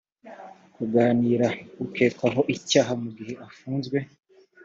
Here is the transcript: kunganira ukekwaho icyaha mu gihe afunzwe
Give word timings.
kunganira 0.73 1.47
ukekwaho 1.83 2.41
icyaha 2.55 2.93
mu 3.01 3.09
gihe 3.17 3.33
afunzwe 3.47 3.97